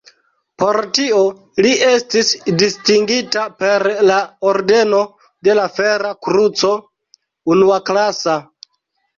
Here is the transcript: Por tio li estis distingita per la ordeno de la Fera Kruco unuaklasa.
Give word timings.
Por 0.61 0.77
tio 0.97 1.17
li 1.65 1.73
estis 1.87 2.31
distingita 2.61 3.43
per 3.59 3.87
la 4.13 4.17
ordeno 4.53 5.03
de 5.49 5.59
la 5.61 5.69
Fera 5.77 6.15
Kruco 6.29 6.75
unuaklasa. 7.57 8.39